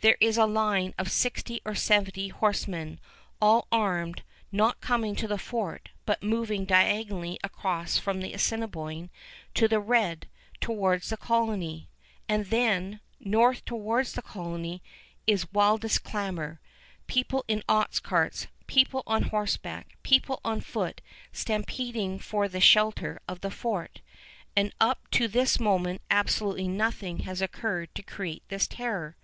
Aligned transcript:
There 0.00 0.16
is 0.20 0.36
a 0.38 0.46
line 0.46 0.94
of 0.96 1.10
sixty 1.10 1.60
or 1.64 1.74
seventy 1.74 2.28
horsemen, 2.28 3.00
all 3.40 3.66
armed, 3.72 4.22
not 4.52 4.80
coming 4.80 5.16
to 5.16 5.26
the 5.26 5.38
fort, 5.38 5.88
but 6.06 6.22
moving 6.22 6.64
diagonally 6.64 7.36
across 7.42 7.98
from 7.98 8.20
the 8.20 8.32
Assiniboine 8.32 9.10
to 9.54 9.66
the 9.66 9.80
Red 9.80 10.28
towards 10.60 11.08
the 11.10 11.16
colony. 11.16 11.88
And 12.28 12.46
then, 12.46 13.00
north 13.18 13.64
towards 13.64 14.12
the 14.12 14.22
colony, 14.22 14.84
is 15.26 15.52
wildest 15.52 16.04
clamor, 16.04 16.60
people 17.08 17.44
in 17.48 17.64
ox 17.68 17.98
carts, 17.98 18.46
people 18.68 19.02
on 19.04 19.24
horseback, 19.24 19.96
people 20.04 20.40
on 20.44 20.60
foot, 20.60 21.00
stampeding 21.32 22.20
for 22.20 22.46
the 22.46 22.60
shelter 22.60 23.18
of 23.26 23.40
the 23.40 23.50
fort. 23.50 24.00
And 24.54 24.72
up 24.80 25.10
to 25.10 25.26
this 25.26 25.58
moment 25.58 26.02
absolutely 26.08 26.68
nothing 26.68 27.22
has 27.26 27.42
occurred 27.42 27.92
to 27.96 28.02
create 28.04 28.44
this 28.46 28.68
terror. 28.68 29.16